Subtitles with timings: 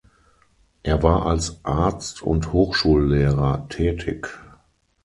[0.81, 4.29] Er war als Arzt und Hochschullehrer tätig.